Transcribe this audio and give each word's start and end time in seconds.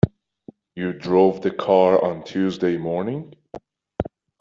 You 0.73 0.93
drove 0.93 1.43
the 1.43 1.51
car 1.51 2.03
on 2.03 2.23
Tuesday 2.23 2.75
morning? 2.75 3.35